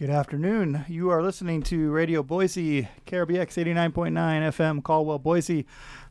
[0.00, 0.86] Good afternoon.
[0.88, 5.66] You are listening to Radio Boise, KRBX 89.9 FM, Caldwell, Boise.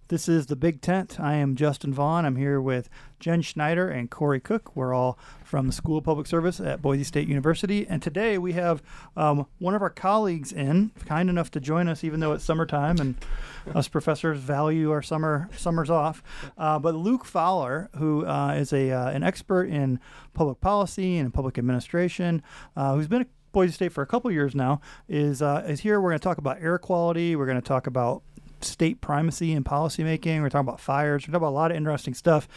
[0.10, 1.20] This is the Big Tent.
[1.20, 2.24] I am Justin Vaughn.
[2.24, 2.88] I'm here with
[3.20, 4.75] Jen Schneider and Corey Cook.
[4.75, 7.88] We're all from the School of Public Service at Boise State University.
[7.88, 8.84] And today we have
[9.18, 12.99] um, one of our colleagues in, kind enough to join us, even though it's summertime
[12.99, 13.15] and
[13.73, 16.21] us professors value our summer summers off.
[16.59, 19.99] Uh, but Luke Fowler, who uh, is a uh, an expert in
[20.35, 22.43] public policy and public administration,
[22.75, 25.99] uh, who's been at Boise State for a couple years now, is uh, is here.
[25.99, 27.35] We're going to talk about air quality.
[27.35, 28.23] We're going to talk about
[28.62, 30.41] state primacy and policymaking.
[30.41, 31.23] We're talking about fires.
[31.23, 32.48] We're talking about a lot of interesting stuff.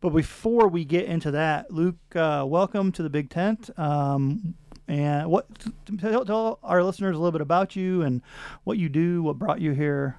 [0.00, 3.70] But before we get into that, Luke, uh, welcome to the Big Tent.
[3.78, 4.54] Um,
[4.86, 5.46] and what
[6.00, 8.22] tell, tell our listeners a little bit about you and
[8.64, 10.16] what you do, what brought you here.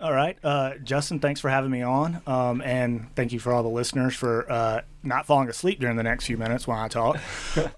[0.00, 3.62] All right, uh, Justin, thanks for having me on, um, and thank you for all
[3.62, 7.18] the listeners for uh, not falling asleep during the next few minutes while I talk.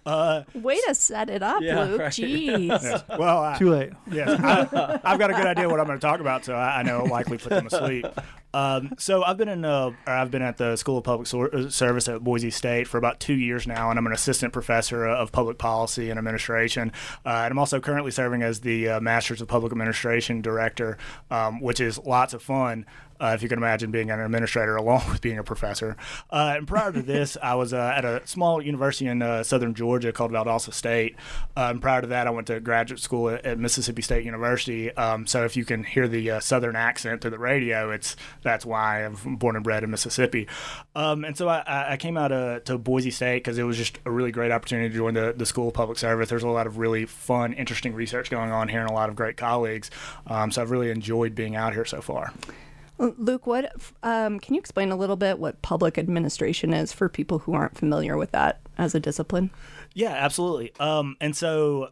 [0.07, 2.01] Uh, Way to set it up, yeah, Luke.
[2.01, 2.13] Right.
[2.13, 2.83] Jeez.
[2.83, 3.17] Yeah.
[3.17, 3.93] Well, I, too late.
[4.11, 6.81] Yes, I, have got a good idea what I'm going to talk about, so I,
[6.81, 8.07] I know it'll likely put them asleep.
[8.55, 12.07] Um, so I've been in uh, I've been at the School of Public uh, Service
[12.09, 15.59] at Boise State for about two years now, and I'm an assistant professor of public
[15.59, 16.93] policy and administration.
[17.27, 20.99] Uh, and I'm also currently serving as the uh, Masters of Public Administration director,
[21.33, 22.87] um, which is lots of fun
[23.21, 25.97] uh, if you can imagine being an administrator along with being a professor.
[26.31, 29.75] Uh, and prior to this, I was uh, at a small university in uh, southern
[29.75, 31.17] Georgia called Valdosta State.
[31.57, 34.95] Uh, and prior to that, I went to graduate school at, at Mississippi State University.
[34.97, 38.67] Um, so if you can hear the uh, southern accent through the radio, it's that's
[38.67, 40.49] why I'm born and bred in Mississippi.
[40.95, 42.29] Um, and so I, I, came out
[42.67, 45.47] to Boise State because it was just a really great opportunity to join the, the
[45.47, 46.29] School of Public Service.
[46.29, 49.17] There's a lot of really fun, interesting research going on here and a lot of
[49.17, 49.91] great colleagues.
[50.27, 52.33] Um, so I've really enjoyed being out here so far.
[52.99, 57.41] Luke, what um, can you explain a little bit what public administration is for people
[57.41, 59.51] who aren't familiar with that as a discipline?
[59.95, 60.73] Yeah, absolutely.
[60.79, 61.91] Um, and so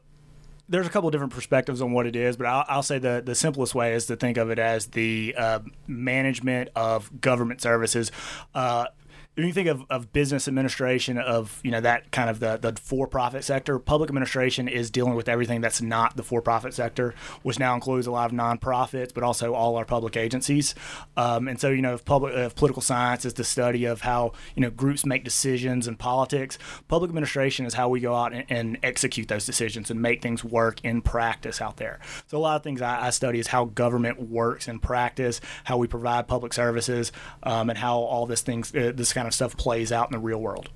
[0.69, 3.34] there's a couple different perspectives on what it is, but I'll, I'll, say the, the
[3.34, 8.12] simplest way is to think of it as the uh, management of government services.
[8.54, 8.87] Uh,
[9.34, 12.78] when you think of, of business administration of you know that kind of the, the
[12.78, 17.75] for-profit sector public administration is dealing with everything that's not the for-profit sector which now
[17.75, 20.75] includes a lot of nonprofits but also all our public agencies.
[21.16, 24.32] Um, and so you know if public if political science is the study of how
[24.54, 28.44] you know groups make decisions in politics public administration is how we go out and,
[28.50, 32.00] and execute those decisions and make things work in practice out there.
[32.26, 35.78] So a lot of things I, I study is how government works in practice how
[35.78, 37.12] we provide public services
[37.44, 40.12] um, and how all this things uh, this kind kind of stuff plays out in
[40.12, 40.69] the real world.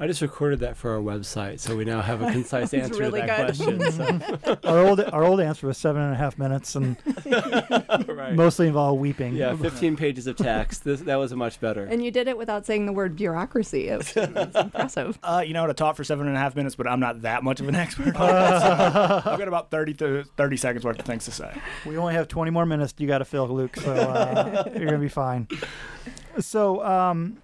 [0.00, 3.20] I just recorded that for our website, so we now have a concise answer really
[3.20, 3.78] to that good.
[3.78, 4.40] question.
[4.42, 4.58] So.
[4.64, 6.96] our old our old answer was seven and a half minutes, and
[8.08, 8.34] right.
[8.34, 9.36] mostly involved weeping.
[9.36, 10.82] Yeah, fifteen pages of text.
[10.82, 11.84] This, that was much better.
[11.84, 13.86] And you did it without saying the word bureaucracy.
[13.86, 15.16] It was, it was impressive.
[15.22, 17.44] Uh, you know, to talk for seven and a half minutes, but I'm not that
[17.44, 18.16] much of an expert.
[18.16, 21.56] Uh, so I've got about 30, to 30 seconds worth of things to say.
[21.86, 22.94] We only have twenty more minutes.
[22.98, 23.76] You got to fill, Luke.
[23.76, 25.46] So uh, you're gonna be fine.
[26.40, 26.84] So.
[26.84, 27.38] Um,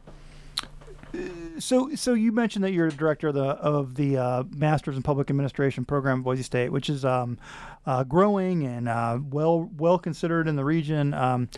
[1.58, 5.02] so so you mentioned that you're a director of the of the uh, Masters in
[5.02, 7.38] Public Administration program at Boise State, which is um,
[7.86, 11.14] uh, growing and uh, well well considered in the region.
[11.14, 11.48] Um,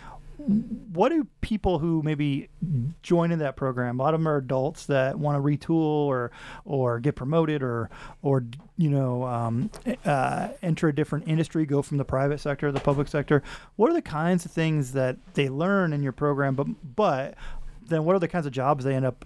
[0.92, 2.48] what do people who maybe
[3.02, 4.00] join in that program?
[4.00, 6.32] A lot of them are adults that want to retool or
[6.64, 7.90] or get promoted or
[8.22, 8.44] or
[8.76, 9.70] you know um,
[10.04, 13.42] uh, enter a different industry, go from the private sector to the public sector.
[13.76, 16.54] What are the kinds of things that they learn in your program?
[16.54, 17.34] But but
[17.86, 19.24] then what are the kinds of jobs they end up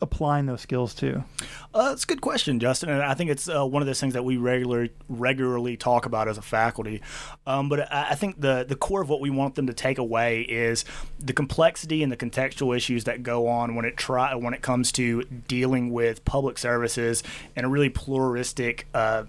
[0.00, 1.24] applying those skills to?
[1.74, 2.90] Uh, that's a good question, Justin.
[2.90, 6.28] And I think it's uh, one of those things that we regularly regularly talk about
[6.28, 7.02] as a faculty.
[7.46, 9.98] Um, but I, I, think the the core of what we want them to take
[9.98, 10.84] away is
[11.18, 14.92] the complexity and the contextual issues that go on when it try when it comes
[14.92, 17.22] to dealing with public services
[17.56, 18.86] in a really pluralistic.
[18.94, 19.24] Uh,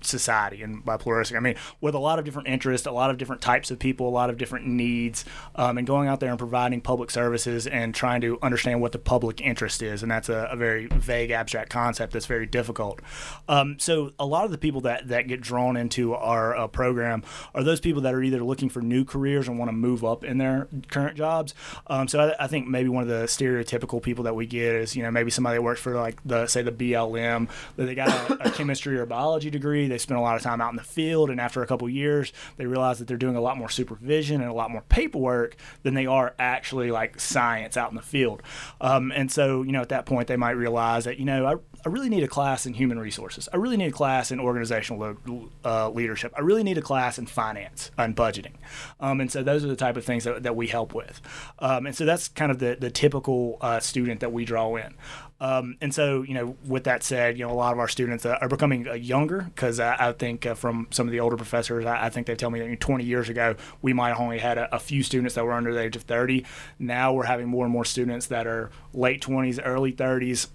[0.00, 3.18] society and by pluralistic i mean with a lot of different interests a lot of
[3.18, 6.38] different types of people a lot of different needs um, and going out there and
[6.38, 10.02] providing public services and trying to understand what the public interest is.
[10.02, 13.00] And that's a, a very vague abstract concept that's very difficult.
[13.48, 17.22] Um, so a lot of the people that, that get drawn into our uh, program
[17.54, 20.24] are those people that are either looking for new careers and want to move up
[20.24, 21.54] in their current jobs.
[21.88, 24.96] Um, so I, I, think maybe one of the stereotypical people that we get is
[24.96, 28.08] you know maybe somebody that works for like the say the blm that they got
[28.08, 30.82] a, a chemistry or biology degree they spend a lot of time out in the
[30.82, 34.40] field, and after a couple years, they realize that they're doing a lot more supervision
[34.40, 38.42] and a lot more paperwork than they are actually like science out in the field.
[38.80, 41.54] Um, and so, you know, at that point, they might realize that, you know, I,
[41.84, 43.48] I really need a class in human resources.
[43.52, 45.16] I really need a class in organizational
[45.64, 46.32] uh, leadership.
[46.36, 48.54] I really need a class in finance and budgeting.
[49.00, 51.20] Um, and so those are the type of things that, that we help with.
[51.58, 54.94] Um, and so that's kind of the, the typical uh, student that we draw in.
[55.40, 58.26] Um, and so, you know, with that said, you know, a lot of our students
[58.26, 61.36] uh, are becoming uh, younger because I, I think uh, from some of the older
[61.36, 64.38] professors, I, I think they tell me that 20 years ago we might have only
[64.38, 66.44] had a, a few students that were under the age of 30.
[66.80, 70.48] Now we're having more and more students that are late 20s, early 30s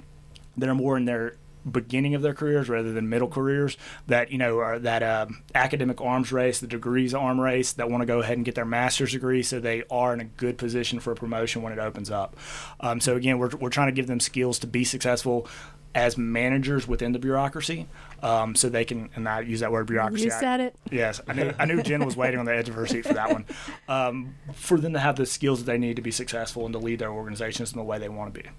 [0.57, 1.37] that are more in their
[1.69, 3.77] beginning of their careers rather than middle careers
[4.07, 8.01] that you know are that um, academic arms race the degrees arm race that want
[8.01, 10.99] to go ahead and get their master's degree so they are in a good position
[10.99, 12.35] for a promotion when it opens up
[12.81, 15.47] um, so again we're, we're trying to give them skills to be successful
[15.95, 17.87] as managers within the bureaucracy
[18.23, 20.75] um, so they can and i use that word bureaucracy You said it.
[20.91, 21.53] Yes, I knew.
[21.59, 23.45] I knew Jen was waiting on the edge of her seat for that one.
[23.87, 26.79] Um, for them to have the skills that they need to be successful and to
[26.79, 28.49] lead their organizations in the way they want to be.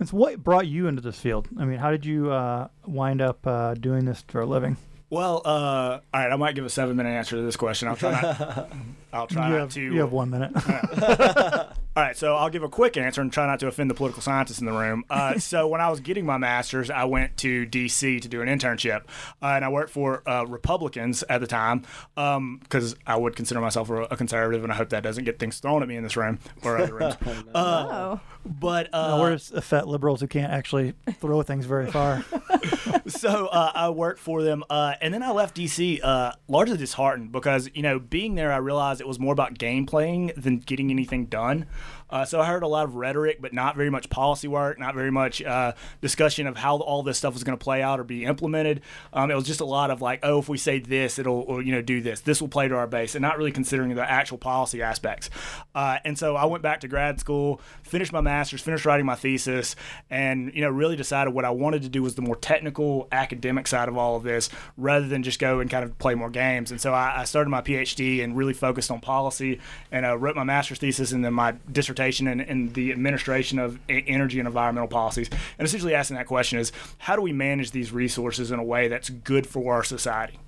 [0.00, 1.48] It's what brought you into this field.
[1.58, 4.76] I mean, how did you uh, wind up uh, doing this for a living?
[5.10, 6.32] Well, uh, all right.
[6.32, 7.86] I might give a seven-minute answer to this question.
[7.88, 8.72] I'll try not.
[9.14, 9.80] I'll try you not have to.
[9.80, 10.52] you have one minute.
[11.96, 14.20] All right, so I'll give a quick answer and try not to offend the political
[14.20, 15.04] scientists in the room.
[15.08, 18.18] Uh, so when I was getting my master's, I went to D.C.
[18.18, 19.02] to do an internship,
[19.40, 21.82] uh, and I worked for uh, Republicans at the time
[22.16, 25.60] because I would consider myself a, a conservative, and I hope that doesn't get things
[25.60, 27.14] thrown at me in this room or other rooms.
[27.54, 28.20] Uh, oh.
[28.44, 32.24] but uh, Now, we're s- fat liberals who can't actually throw things very far.
[33.06, 37.30] so uh, I worked for them, uh, and then I left DC uh, largely disheartened
[37.30, 40.90] because you know being there, I realized it was more about game playing than getting
[40.90, 41.66] anything done.
[42.10, 44.94] Uh, so I heard a lot of rhetoric, but not very much policy work, not
[44.94, 48.04] very much uh, discussion of how all this stuff was going to play out or
[48.04, 48.82] be implemented.
[49.12, 51.62] Um, it was just a lot of like, oh, if we say this, it'll or,
[51.62, 52.20] you know do this.
[52.20, 55.30] This will play to our base, and not really considering the actual policy aspects.
[55.74, 59.16] Uh, and so I went back to grad school, finished my master's, finished writing my
[59.16, 59.74] thesis,
[60.10, 63.66] and you know really decided what I wanted to do was the more technical academic
[63.66, 66.70] side of all of this, rather than just go and kind of play more games.
[66.70, 69.58] And so I, I started my PhD and really focused on policy,
[69.90, 71.93] and uh, wrote my master's thesis and then my dissertation
[72.26, 75.30] in the administration of energy and environmental policies.
[75.58, 78.88] And essentially asking that question is, how do we manage these resources in a way
[78.88, 80.38] that's good for our society?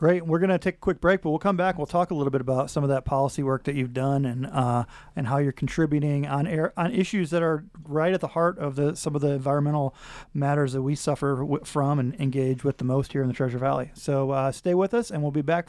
[0.00, 0.24] Great.
[0.24, 1.76] We're going to take a quick break, but we'll come back.
[1.76, 4.46] We'll talk a little bit about some of that policy work that you've done and
[4.46, 4.84] uh,
[5.14, 8.76] and how you're contributing on air on issues that are right at the heart of
[8.76, 9.94] the some of the environmental
[10.32, 13.58] matters that we suffer w- from and engage with the most here in the Treasure
[13.58, 13.90] Valley.
[13.92, 15.68] So uh, stay with us, and we'll be back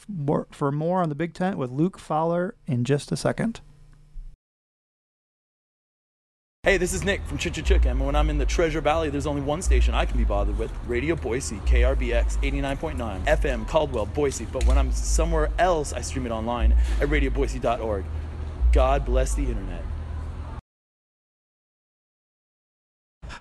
[0.52, 3.60] for more on the Big Tent with Luke Fowler in just a second.
[6.64, 9.42] Hey, this is Nick from Chichachik, and when I'm in the Treasure Valley, there's only
[9.42, 14.46] one station I can be bothered with Radio Boise, KRBX 89.9, FM Caldwell, Boise.
[14.46, 18.06] But when I'm somewhere else, I stream it online at radioboise.org.
[18.74, 19.84] God bless the internet.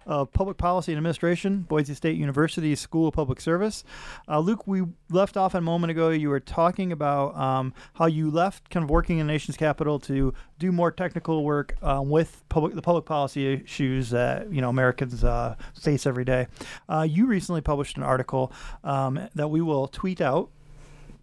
[0.07, 3.85] Uh, Public Policy and Administration, Boise State University School of Public Service.
[4.29, 6.11] Uh, Luke, we left off a moment ago.
[6.11, 9.99] You were talking about um, how you left kind of working in the nation's capital
[10.01, 14.69] to do more technical work um, with public the public policy issues that you know
[14.69, 16.47] Americans uh, face every day.
[16.89, 18.53] Uh, you recently published an article
[18.85, 20.51] um, that we will tweet out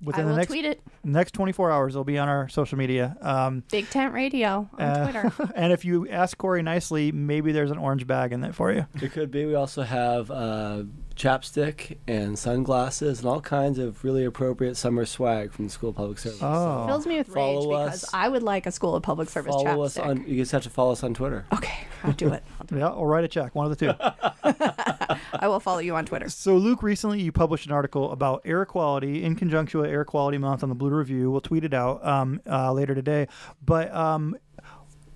[0.02, 0.82] within I the will next tweet it.
[1.04, 1.94] next 24 hours.
[1.96, 3.16] It'll be on our social media.
[3.22, 5.52] Um, Big Tent Radio on uh, Twitter.
[5.56, 8.86] and if you ask Corey nicely, maybe there's an orange bag in there for you.
[9.02, 9.46] It could be.
[9.46, 10.84] We also have uh,
[11.18, 15.96] chapstick and sunglasses and all kinds of really appropriate summer swag from the School of
[15.96, 16.40] Public Service.
[16.42, 16.84] Oh.
[16.84, 18.14] It Fills me with rage Follow because us.
[18.14, 20.26] I would like a School of Public Service follow us on.
[20.28, 21.46] You just have to follow us on Twitter.
[21.54, 22.44] Okay, I'll do it.
[22.60, 23.94] I'll do Yeah, or write a check, one of the two.
[25.34, 26.30] I will follow you on Twitter.
[26.30, 30.38] So, Luke, recently you published an article about air quality in conjunction with Air Quality
[30.38, 31.32] Month on the Blue Review.
[31.32, 33.28] We'll tweet it out um, uh, later today.
[33.66, 34.38] But um,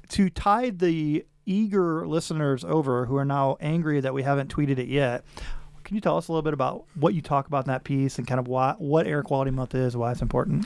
[0.09, 4.87] to tide the eager listeners over who are now angry that we haven't tweeted it
[4.87, 5.23] yet,
[5.91, 8.17] can you tell us a little bit about what you talk about in that piece
[8.17, 10.65] and kind of why, what Air Quality Month is, why it's important?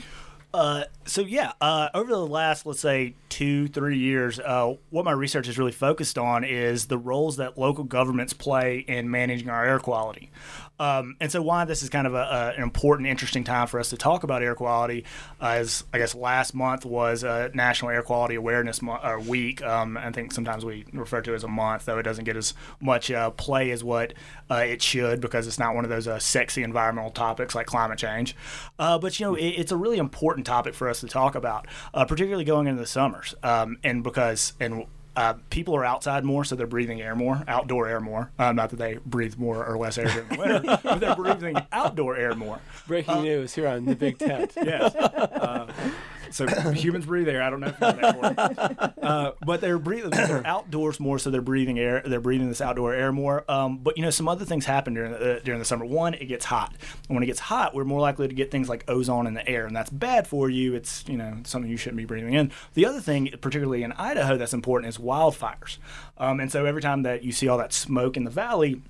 [0.54, 5.12] Uh, so yeah, uh, over the last let's say two, three years, uh, what my
[5.12, 9.64] research is really focused on is the roles that local governments play in managing our
[9.64, 10.30] air quality.
[10.78, 13.80] Um, and so why this is kind of a, a, an important, interesting time for
[13.80, 15.04] us to talk about air quality,
[15.40, 19.62] uh, is I guess last month was uh, National Air Quality Awareness Mo- or Week.
[19.62, 22.36] Um, I think sometimes we refer to it as a month, though it doesn't get
[22.36, 24.12] as much uh, play as what
[24.50, 27.98] uh, it should because it's not one of those uh, sexy environmental topics like climate
[27.98, 28.36] change.
[28.78, 31.66] Uh, but you know, it, it's a really important topic for us to talk about,
[31.94, 34.86] uh, particularly going into the summers, um, and because and
[35.16, 38.30] uh, people are outside more, so they're breathing air more, outdoor air more.
[38.38, 41.56] Uh, not that they breathe more or less air during the winter, but they're breathing
[41.72, 42.60] outdoor air more.
[42.86, 44.52] Breaking news here on the Big Tent.
[44.66, 44.94] Yes.
[46.34, 47.42] So humans breathe air.
[47.42, 48.94] I don't know if you know that.
[49.02, 50.10] Uh, but they're breathing.
[50.10, 52.02] They're outdoors more, so they're breathing air.
[52.04, 53.44] They're breathing this outdoor air more.
[53.48, 55.84] Um, but you know, some other things happen during the, uh, during the summer.
[55.84, 56.74] One, it gets hot.
[57.08, 59.48] And when it gets hot, we're more likely to get things like ozone in the
[59.48, 60.74] air, and that's bad for you.
[60.74, 62.52] It's you know something you shouldn't be breathing in.
[62.74, 65.78] The other thing, particularly in Idaho, that's important is wildfires.
[66.18, 68.82] Um, and so every time that you see all that smoke in the valley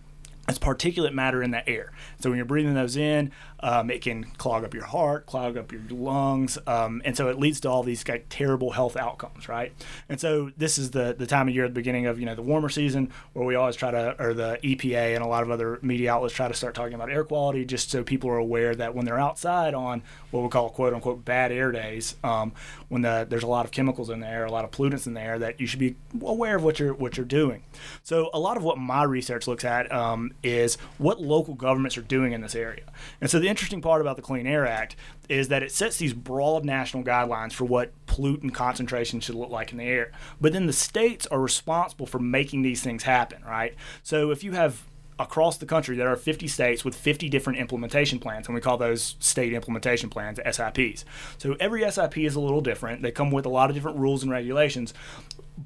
[0.49, 1.93] it's particulate matter in the air.
[2.21, 5.73] So when you're breathing those in, um, it can clog up your heart, clog up
[5.73, 9.73] your lungs, um, and so it leads to all these terrible health outcomes, right?
[10.09, 12.35] And so this is the the time of year at the beginning of you know
[12.35, 15.51] the warmer season where we always try to, or the EPA and a lot of
[15.51, 18.75] other media outlets try to start talking about air quality, just so people are aware
[18.75, 22.53] that when they're outside on what we call quote unquote bad air days, um,
[22.89, 25.15] when the, there's a lot of chemicals in the air, a lot of pollutants in
[25.15, 27.63] the air, that you should be aware of what you're what you're doing.
[28.03, 32.03] So a lot of what my research looks at um, is what local governments are
[32.03, 32.85] doing in this area,
[33.21, 34.97] and so the interesting part about the Clean Air Act
[35.29, 39.73] is that it sets these broad national guidelines for what pollutant concentration should look like
[39.73, 40.13] in the air.
[40.41, 43.75] But then the states are responsible for making these things happen, right?
[44.03, 44.85] So if you have
[45.19, 48.77] across the country there are 50 states with 50 different implementation plans and we call
[48.77, 51.05] those state implementation plans SIPs.
[51.39, 53.03] So every SIP is a little different.
[53.03, 54.93] They come with a lot of different rules and regulations,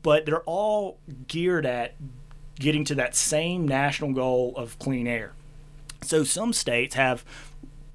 [0.02, 1.96] but they're all geared at
[2.60, 5.32] getting to that same national goal of clean air.
[6.02, 7.24] So some states have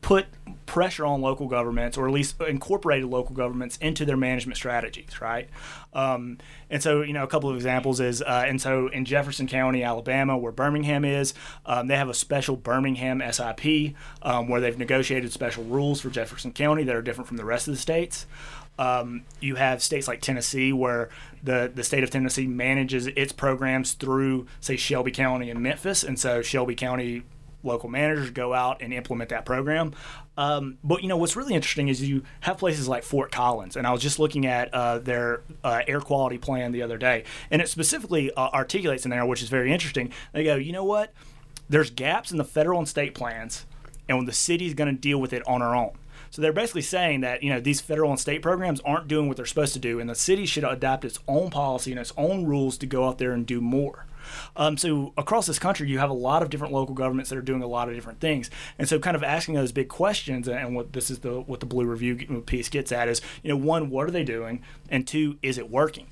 [0.01, 0.27] put
[0.67, 5.49] pressure on local governments, or at least incorporated local governments into their management strategies, right?
[5.93, 6.37] Um,
[6.69, 9.83] and so, you know, a couple of examples is, uh, and so in Jefferson County,
[9.83, 11.33] Alabama, where Birmingham is,
[11.65, 16.51] um, they have a special Birmingham SIP um, where they've negotiated special rules for Jefferson
[16.51, 18.27] County that are different from the rest of the states.
[18.77, 21.09] Um, you have states like Tennessee, where
[21.41, 26.03] the, the state of Tennessee manages its programs through, say, Shelby County and Memphis.
[26.03, 27.23] And so Shelby County
[27.65, 29.93] local managers go out and implement that program.
[30.37, 33.87] Um, but you know what's really interesting is you have places like Fort Collins, and
[33.87, 37.61] I was just looking at uh, their uh, air quality plan the other day, and
[37.61, 40.11] it specifically uh, articulates in there, which is very interesting.
[40.33, 41.13] They go, you know what?
[41.67, 43.65] There's gaps in the federal and state plans,
[44.07, 45.91] and the city's going to deal with it on our own.
[46.35, 49.37] So they're basically saying that you know these federal and state programs aren't doing what
[49.37, 52.43] they're supposed to do, and the city should adapt its own policy and its own
[52.43, 54.05] rules to go out there and do more.
[54.57, 57.41] Um, so across this country, you have a lot of different local governments that are
[57.41, 60.75] doing a lot of different things, and so kind of asking those big questions, and
[60.75, 63.89] what this is the what the blue review piece gets at is, you know, one,
[63.89, 66.07] what are they doing, and two, is it working?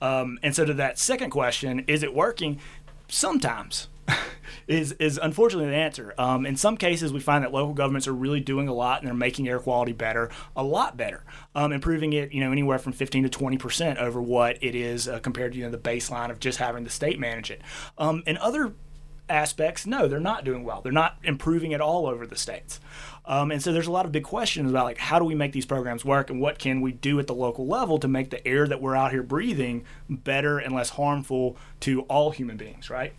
[0.00, 2.60] Um, and so to that second question, is it working?
[3.08, 3.88] Sometimes.
[4.68, 6.14] Is is unfortunately the answer.
[6.18, 9.06] Um, in some cases, we find that local governments are really doing a lot and
[9.06, 12.92] they're making air quality better, a lot better, um, improving it you know anywhere from
[12.92, 16.30] 15 to 20 percent over what it is uh, compared to you know the baseline
[16.30, 17.62] of just having the state manage it.
[17.98, 18.74] Um, in other
[19.28, 20.80] aspects, no, they're not doing well.
[20.80, 22.80] They're not improving at all over the states.
[23.24, 25.52] Um, and so there's a lot of big questions about like how do we make
[25.52, 28.46] these programs work and what can we do at the local level to make the
[28.46, 33.14] air that we're out here breathing better and less harmful to all human beings, right?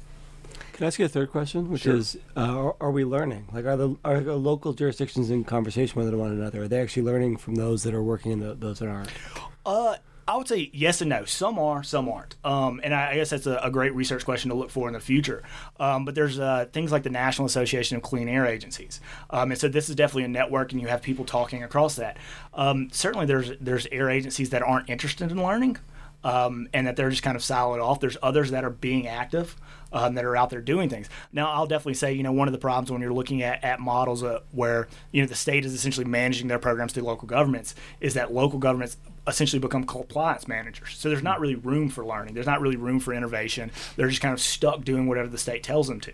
[0.74, 1.96] Can I ask you a third question, which Sure.
[1.96, 3.48] is, uh, are, are we learning?
[3.52, 6.64] Like, are the are the local jurisdictions in conversation with one another?
[6.64, 9.10] Are they actually learning from those that are working and the, those that aren't?
[9.66, 9.96] Uh,
[10.30, 11.24] I would say yes and no.
[11.24, 12.36] Some are, some aren't.
[12.44, 14.94] Um, and I, I guess that's a, a great research question to look for in
[14.94, 15.42] the future.
[15.80, 19.00] Um, but there's uh, things like the National Association of Clean Air Agencies,
[19.30, 22.18] um, and so this is definitely a network, and you have people talking across that.
[22.54, 25.78] Um, certainly, there's there's air agencies that aren't interested in learning.
[26.24, 28.00] Um, and that they're just kind of siloed off.
[28.00, 29.56] There's others that are being active,
[29.94, 31.10] um, that are out there doing things.
[31.32, 33.80] Now, I'll definitely say, you know, one of the problems when you're looking at, at
[33.80, 37.76] models uh, where, you know, the state is essentially managing their programs through local governments
[38.02, 40.96] is that local governments essentially become compliance managers.
[40.98, 42.34] So there's not really room for learning.
[42.34, 43.72] There's not really room for innovation.
[43.96, 46.14] They're just kind of stuck doing whatever the state tells them to.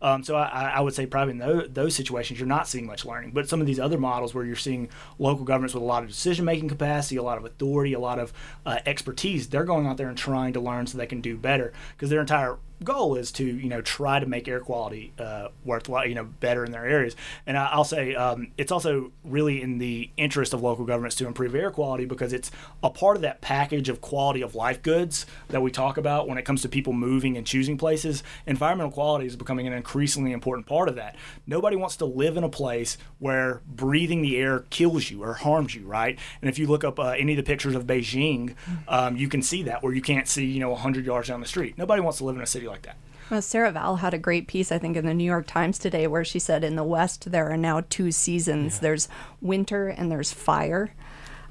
[0.00, 3.04] Um, so I, I would say probably in those, those situations you're not seeing much
[3.04, 3.32] learning.
[3.32, 6.08] But some of these other models where you're seeing local governments with a lot of
[6.08, 8.32] decision making capacity, a lot of authority, a lot of
[8.64, 11.72] uh, expertise, they're going out there and trying to learn so they can do better
[11.92, 16.06] because their entire goal is to you know try to make air quality uh, worthwhile
[16.06, 17.16] you know better in their areas.
[17.46, 21.26] And I, i'll say um, it's also really in the interest of local governments to
[21.26, 22.50] improve air quality because it's
[22.82, 26.38] a part of that package of quality of life goods that we talk about when
[26.38, 28.22] it comes to people moving and choosing places.
[28.46, 31.16] Environmental quality is becoming an increasingly important part of that.
[31.46, 35.74] Nobody wants to live in a place where breathing the air kills you or harms
[35.74, 36.18] you right?
[36.40, 38.54] And if you look up uh, any of the pictures of beijing
[38.88, 41.46] um, you can see that where you can't see you know 100 yards down the
[41.46, 41.76] street.
[41.78, 42.96] Nobody wants to live in a city like that
[43.30, 46.06] Well, Sarah Vowell had a great piece, I think, in the New York Times today
[46.06, 49.08] where she said in the West there are now two seasons there's
[49.40, 50.92] winter and there's fire.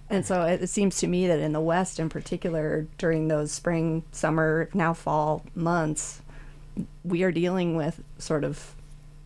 [0.09, 4.03] And so it seems to me that in the West, in particular, during those spring,
[4.11, 6.21] summer, now fall months,
[7.03, 8.75] we are dealing with sort of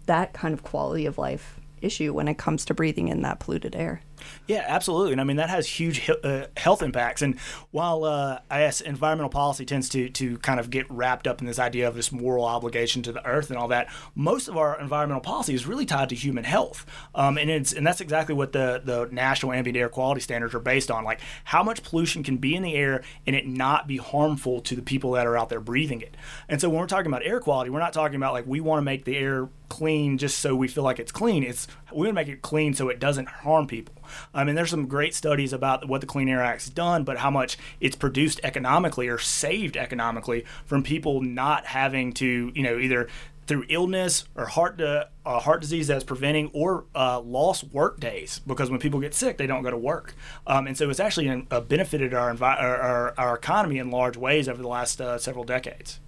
[0.06, 3.76] that kind of quality of life issue when it comes to breathing in that polluted
[3.76, 4.02] air.
[4.48, 5.12] Yeah, absolutely.
[5.12, 7.22] And I mean, that has huge uh, health impacts.
[7.22, 7.40] And
[7.72, 11.48] while uh, I guess environmental policy tends to, to kind of get wrapped up in
[11.48, 14.80] this idea of this moral obligation to the earth and all that, most of our
[14.80, 16.86] environmental policy is really tied to human health.
[17.16, 20.60] Um, and it's and that's exactly what the, the national ambient air quality standards are
[20.60, 21.04] based on.
[21.04, 24.76] Like how much pollution can be in the air and it not be harmful to
[24.76, 26.16] the people that are out there breathing it.
[26.48, 28.80] And so when we're talking about air quality, we're not talking about like we want
[28.80, 31.44] to make the air clean just so we feel like it's clean.
[31.44, 33.94] It's we want to make it clean so it doesn't harm people.
[34.34, 37.32] I mean, there's some great studies about what the Clean Air Act's done, but how
[37.32, 43.08] much it's produced economically or saved economically from people not having to, you know, either
[43.48, 48.42] through illness or heart uh, uh, heart disease that's preventing or uh, lost work days
[48.46, 50.14] because when people get sick they don't go to work
[50.48, 54.50] um, and so it's actually uh, benefited our, envi- our, our economy in large ways
[54.50, 56.02] over the last uh, several decades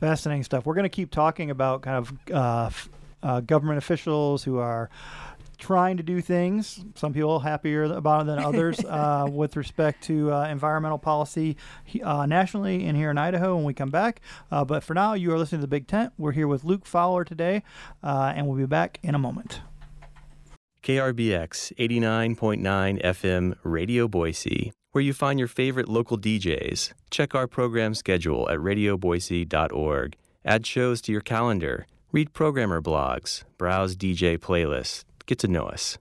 [0.00, 0.64] Fascinating stuff.
[0.64, 2.70] We're going to keep talking about kind of uh,
[3.22, 4.88] uh, government officials who are
[5.60, 6.84] trying to do things.
[6.96, 11.56] Some people happier about it than others uh, with respect to uh, environmental policy
[12.02, 14.20] uh, nationally and here in Idaho when we come back.
[14.50, 16.12] Uh, but for now, you are listening to the Big Tent.
[16.18, 17.62] We're here with Luke Fowler today,
[18.02, 19.60] uh, and we'll be back in a moment.
[20.82, 26.94] KRBX 89.9 FM Radio Boise, where you find your favorite local DJs.
[27.10, 30.16] Check our program schedule at radioboise.org.
[30.42, 31.86] Add shows to your calendar.
[32.12, 33.44] Read programmer blogs.
[33.58, 35.04] Browse DJ playlists.
[35.30, 35.96] Get to know us.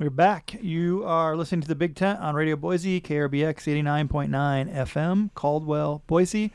[0.00, 0.58] We're back.
[0.60, 4.28] You are listening to the Big Tent on Radio Boise, KRBX 89.9
[4.74, 6.52] FM, Caldwell, Boise.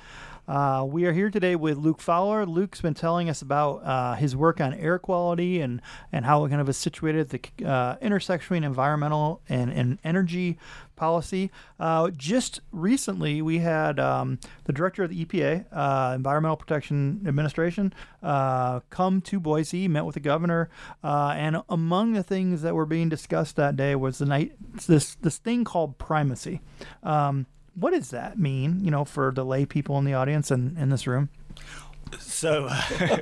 [0.52, 2.46] Uh, we are here today with Luke Fowler.
[2.46, 5.82] Luke's been telling us about uh, his work on air quality and,
[6.12, 9.98] and how it kind of is situated at the uh, intersection between environmental and, and
[10.04, 10.60] energy
[10.98, 11.52] policy.
[11.80, 17.94] Uh, just recently, we had um, the director of the EPA, uh, Environmental Protection Administration,
[18.22, 20.70] uh, come to Boise, met with the governor,
[21.02, 24.52] and among the things that were being discussed that day was the night
[24.86, 26.60] this this thing called primacy.
[27.04, 27.46] Um,
[27.82, 30.90] what does that mean, you know, for the lay people in the audience and in
[30.90, 31.30] this room?
[32.20, 32.70] So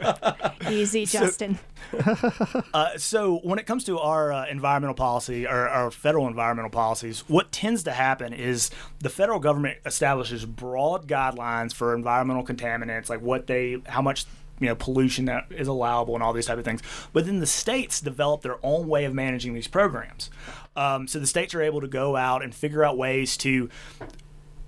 [0.69, 1.59] easy, Justin.
[2.73, 7.23] uh, so when it comes to our uh, environmental policy or our federal environmental policies,
[7.29, 13.21] what tends to happen is the federal government establishes broad guidelines for environmental contaminants, like
[13.21, 14.25] what they, how much
[14.59, 16.81] you know pollution that is allowable and all these type of things.
[17.13, 20.29] But then the states develop their own way of managing these programs.
[20.75, 23.69] Um, so the states are able to go out and figure out ways to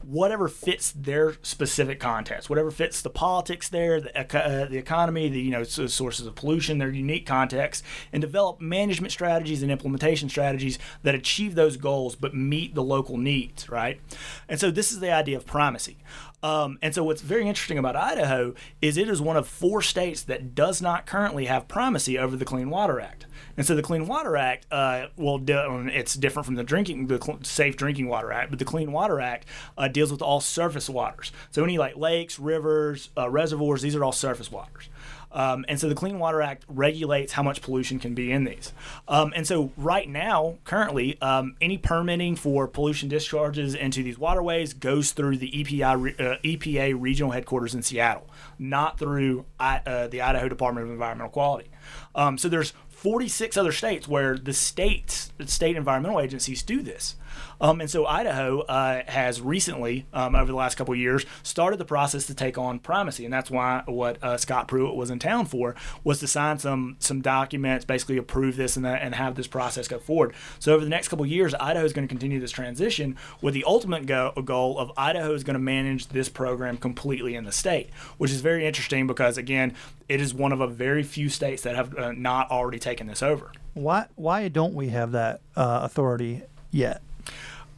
[0.04, 5.42] whatever fits their specific context, whatever fits the politics there, the, uh, the economy, the
[5.42, 10.80] you know sources of pollution, their unique context, and develop management strategies and implementation strategies
[11.04, 14.00] that achieve those goals but meet the local needs, right?
[14.48, 15.98] And so this is the idea of primacy.
[16.44, 20.24] Um, and so what's very interesting about Idaho is it is one of four states
[20.24, 23.28] that does not currently have primacy over the Clean Water Act.
[23.58, 27.38] And so the Clean Water Act, uh, well, um, it's different from the drinking, the
[27.44, 29.46] Safe Drinking Water Act, but the Clean Water Act
[29.78, 31.32] uh, deals with all surface waters.
[31.52, 34.90] So any like lakes, rivers, uh, reservoirs, these are all surface waters.
[35.34, 38.74] Um, and so the Clean Water Act regulates how much pollution can be in these.
[39.08, 44.74] Um, and so right now, currently, um, any permitting for pollution discharges into these waterways
[44.74, 48.28] goes through the EPI, uh, EPA regional headquarters in Seattle,
[48.60, 51.70] not through I, uh, the Idaho Department of Environmental Quality.
[52.14, 57.16] Um, so there's 46 other states where the states, state environmental agencies do this.
[57.60, 61.86] Um, and so Idaho uh, has recently, um, over the last couple years, started the
[61.86, 65.46] process to take on primacy, and that's why what uh, Scott Pruitt was in town
[65.46, 69.48] for was to sign some some documents, basically approve this and that, and have this
[69.48, 70.34] process go forward.
[70.60, 73.64] So over the next couple years, Idaho is going to continue this transition with the
[73.66, 77.90] ultimate go- goal of Idaho is going to manage this program completely in the state,
[78.18, 79.74] which is very interesting because again,
[80.10, 83.24] it is one of a very few states that have uh, not already taken this
[83.24, 83.52] over.
[83.74, 87.02] Why why don't we have that uh, authority yet?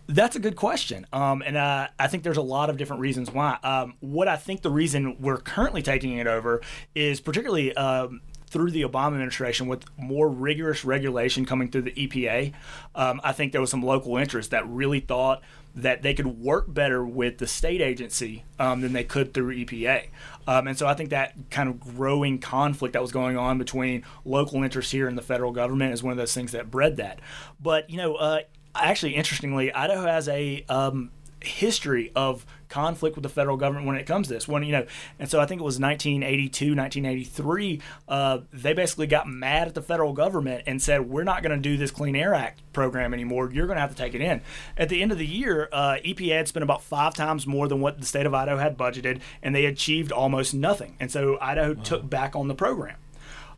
[0.07, 1.07] That's a good question.
[1.13, 3.57] Um, and uh, I think there's a lot of different reasons why.
[3.63, 6.61] Um, what I think the reason we're currently taking it over
[6.93, 12.53] is particularly um, through the Obama administration with more rigorous regulation coming through the EPA.
[12.93, 15.41] Um, I think there was some local interest that really thought
[15.75, 20.07] that they could work better with the state agency um, than they could through EPA.
[20.45, 24.03] Um, and so I think that kind of growing conflict that was going on between
[24.23, 27.19] local interests here and the federal government is one of those things that bred that.
[27.59, 28.41] But, you know, uh,
[28.75, 34.07] actually, interestingly, Idaho has a um, history of conflict with the federal government when it
[34.07, 34.47] comes to this.
[34.47, 34.85] When you know,
[35.19, 37.81] and so I think it was 1982, 1983.
[38.07, 41.61] Uh, they basically got mad at the federal government and said, "We're not going to
[41.61, 43.51] do this Clean Air Act program anymore.
[43.51, 44.41] You're going to have to take it in."
[44.77, 47.79] At the end of the year, uh, EPA had spent about five times more than
[47.79, 50.95] what the state of Idaho had budgeted, and they achieved almost nothing.
[50.99, 51.83] And so Idaho wow.
[51.83, 52.95] took back on the program.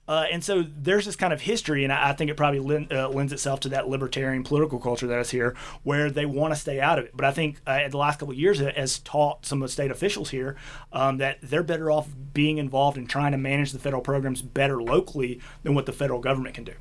[0.07, 2.93] Uh, and so there's this kind of history, and I, I think it probably lend,
[2.93, 6.59] uh, lends itself to that libertarian political culture that is here, where they want to
[6.59, 7.11] stay out of it.
[7.15, 9.67] But I think uh, in the last couple of years, it has taught some of
[9.67, 10.55] the state officials here
[10.93, 14.81] um, that they're better off being involved in trying to manage the federal programs better
[14.81, 16.73] locally than what the federal government can do.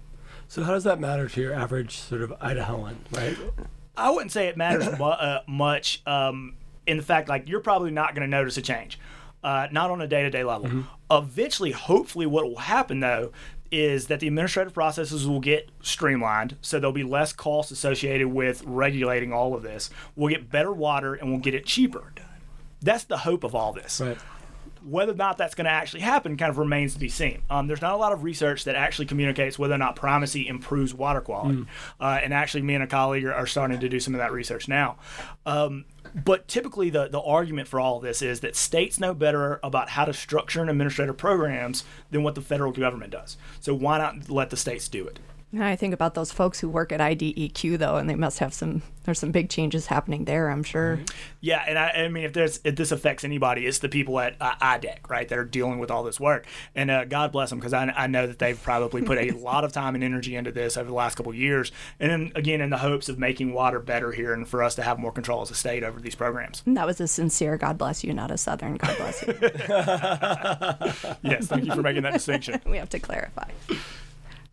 [0.49, 3.37] So how does that matter to your average sort of Idahoan, right?
[3.97, 6.57] I wouldn't say it matters mu- uh, much um,
[6.87, 8.99] in the fact like you're probably not going to notice a change,
[9.45, 10.85] uh, not on a day to day level.
[11.11, 13.31] Eventually, hopefully, what will happen though
[13.71, 18.63] is that the administrative processes will get streamlined, so there'll be less costs associated with
[18.65, 19.91] regulating all of this.
[20.17, 22.13] We'll get better water and we'll get it cheaper.
[22.81, 24.19] That's the hope of all this Right.
[24.85, 27.43] Whether or not that's going to actually happen kind of remains to be seen.
[27.49, 30.93] Um, there's not a lot of research that actually communicates whether or not primacy improves
[30.93, 31.61] water quality.
[32.01, 34.33] Uh, and actually, me and a colleague are, are starting to do some of that
[34.33, 34.97] research now.
[35.47, 39.59] Um, but typically, the, the argument for all of this is that states know better
[39.63, 43.37] about how to structure and administrative programs than what the federal government does.
[43.61, 45.19] So why not let the states do it?
[45.59, 48.83] I think about those folks who work at IDEQ though, and they must have some.
[49.05, 50.49] There's some big changes happening there.
[50.49, 50.99] I'm sure.
[51.43, 54.37] Yeah, and I, I mean, if there's if this affects anybody, it's the people at
[54.41, 56.47] uh, IDEC, right, that are dealing with all this work.
[56.75, 59.65] And uh, God bless them, because I, I know that they've probably put a lot
[59.65, 61.71] of time and energy into this over the last couple of years.
[62.01, 64.83] And then again, in the hopes of making water better here, and for us to
[64.83, 66.63] have more control as a state over these programs.
[66.65, 69.35] And that was a sincere God bless you, not a Southern God bless you.
[71.23, 72.61] Yes, thank you for making that distinction.
[72.67, 73.51] we have to clarify.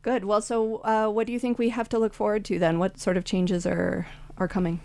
[0.02, 0.26] Good.
[0.26, 2.80] Well, so uh, what do you think we have to look forward to then?
[2.80, 4.80] What sort of changes are are coming?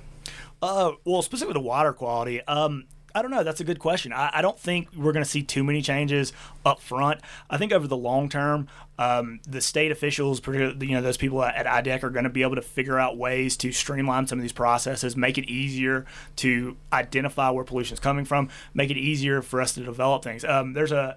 [0.60, 2.84] Uh, well, specifically the water quality, um,
[3.16, 3.42] I don't know.
[3.42, 4.12] That's a good question.
[4.12, 6.34] I, I don't think we're going to see too many changes
[6.66, 7.22] up front.
[7.48, 11.64] I think over the long term, um, the state officials, you know those people at
[11.64, 14.52] IDEC, are going to be able to figure out ways to streamline some of these
[14.52, 16.04] processes, make it easier
[16.36, 20.44] to identify where pollution is coming from, make it easier for us to develop things.
[20.44, 21.16] Um, there's a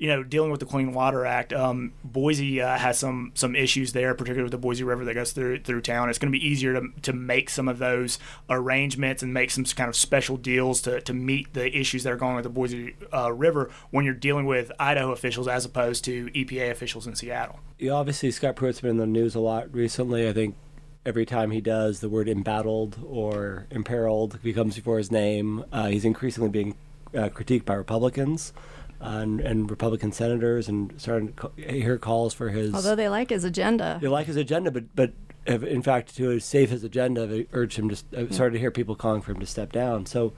[0.00, 3.92] you know, dealing with the Clean Water Act, um, Boise uh, has some some issues
[3.92, 6.08] there, particularly with the Boise River that goes through through town.
[6.08, 9.64] It's going to be easier to, to make some of those arrangements and make some
[9.64, 12.96] kind of special deals to, to meet the issues that are going with the Boise
[13.12, 17.60] uh, River when you're dealing with Idaho officials as opposed to EPA officials in Seattle.
[17.78, 20.26] Yeah, obviously Scott Pruitt's been in the news a lot recently.
[20.26, 20.56] I think
[21.04, 25.62] every time he does, the word embattled or imperiled becomes before his name.
[25.70, 26.74] Uh, he's increasingly being
[27.14, 28.54] uh, critiqued by Republicans
[29.00, 32.74] and, and Republican senators, and starting to hear calls for his.
[32.74, 33.98] Although they like his agenda.
[34.00, 35.12] they like his agenda, but but
[35.46, 37.96] have, in fact, to save his agenda, they urged him to.
[38.16, 40.06] Uh, started to hear people calling for him to step down.
[40.06, 40.32] So,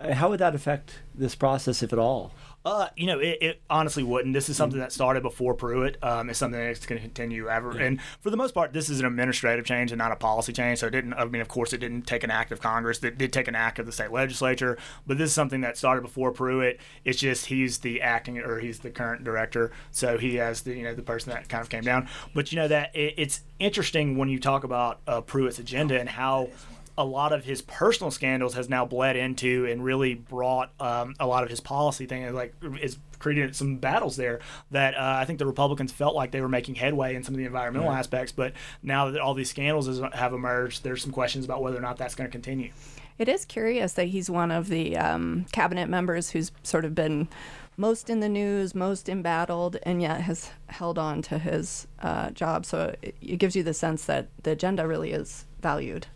[0.00, 2.32] uh, how would that affect this process, if at all?
[2.64, 4.34] Uh, you know, it, it honestly wouldn't.
[4.34, 5.96] This is something that started before Pruitt.
[6.02, 7.76] Um, it's something that's going to continue ever.
[7.76, 10.78] And for the most part, this is an administrative change and not a policy change.
[10.78, 11.14] So it didn't.
[11.14, 13.02] I mean, of course, it didn't take an act of Congress.
[13.02, 14.78] It did take an act of the state legislature.
[15.06, 16.78] But this is something that started before Pruitt.
[17.04, 19.72] It's just he's the acting or he's the current director.
[19.90, 22.08] So he has the you know the person that kind of came down.
[22.32, 26.08] But you know that it, it's interesting when you talk about uh, Pruitt's agenda and
[26.08, 26.50] how
[26.98, 31.26] a lot of his personal scandals has now bled into and really brought um, a
[31.26, 35.38] lot of his policy thing like is created some battles there that uh, I think
[35.38, 38.52] the Republicans felt like they were making headway in some of the environmental aspects, but
[38.82, 41.96] now that all these scandals is, have emerged, there's some questions about whether or not
[41.96, 42.72] that's going to continue.
[43.18, 47.28] It is curious that he's one of the um, cabinet members who's sort of been
[47.76, 52.66] most in the news, most embattled, and yet has held on to his uh, job.
[52.66, 56.06] So it, it gives you the sense that the agenda really is valued.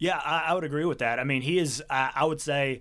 [0.00, 1.20] Yeah, I, I would agree with that.
[1.20, 2.80] I mean, he is, I, I would say,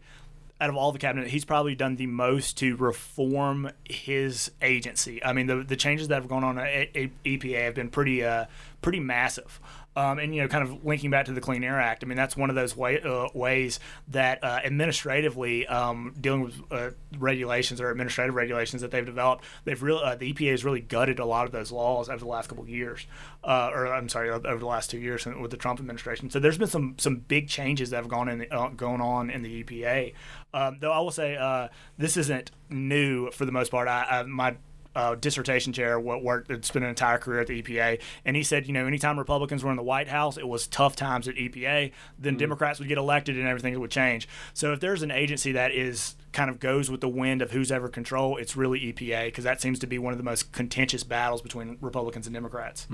[0.61, 5.23] out of all the cabinet, he's probably done the most to reform his agency.
[5.23, 8.45] I mean, the the changes that have gone on at, EPA have been pretty uh,
[8.81, 9.59] pretty massive.
[9.99, 12.05] Um, and you know, kind of linking back to the Clean Air Act.
[12.05, 16.55] I mean, that's one of those way, uh, ways that uh, administratively um, dealing with
[16.71, 20.79] uh, regulations or administrative regulations that they've developed, they've really uh, the EPA has really
[20.79, 23.07] gutted a lot of those laws over the last couple of years,
[23.43, 26.29] uh, or I'm sorry, over the last two years with the Trump administration.
[26.29, 29.41] So there's been some some big changes that have gone in uh, going on in
[29.41, 30.13] the EPA.
[30.53, 33.89] Um, though I will say this isn't new for the most part.
[33.89, 34.55] I, I my
[34.95, 38.43] uh, dissertation chair, what worked, had spent an entire career at the EPA, and he
[38.43, 41.35] said, you know, anytime Republicans were in the White House, it was tough times at
[41.35, 41.91] EPA.
[42.17, 44.27] Then Democrats would get elected, and everything would change.
[44.53, 47.71] So if there's an agency that is kind of goes with the wind of who's
[47.71, 51.03] ever control, it's really EPA because that seems to be one of the most contentious
[51.03, 52.87] battles between Republicans and Democrats.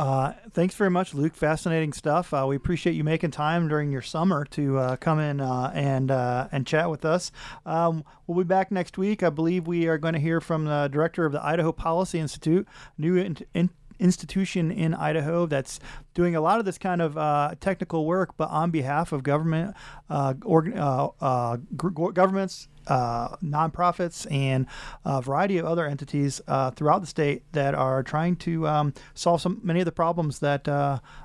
[0.00, 1.34] Uh, thanks very much, Luke.
[1.34, 2.32] Fascinating stuff.
[2.32, 6.10] Uh, we appreciate you making time during your summer to uh, come in uh, and
[6.10, 7.30] uh, and chat with us.
[7.66, 9.22] Um, we'll be back next week.
[9.22, 12.66] I believe we are going to hear from the director of the Idaho Policy Institute,
[12.96, 13.68] new in- in-
[14.00, 15.78] institution in Idaho that's
[16.14, 19.76] doing a lot of this kind of uh, technical work, but on behalf of government,
[20.08, 24.66] uh, uh, uh, gr- governments, uh, nonprofits, and
[25.04, 29.40] a variety of other entities uh, throughout the state that are trying to um, solve
[29.40, 30.64] some many of the problems that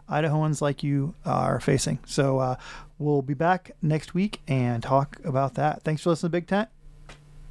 [0.10, 2.00] Idahoans like you are facing.
[2.06, 2.58] So
[3.00, 5.84] we'll be back next week and talk about that.
[5.84, 6.70] Thanks for listening to Big Tent.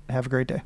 [0.09, 0.63] Have a great day.